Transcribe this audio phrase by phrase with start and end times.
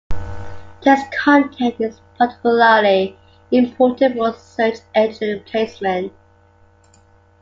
[0.81, 3.15] Text content is particularly
[3.51, 6.11] important for search engine placement.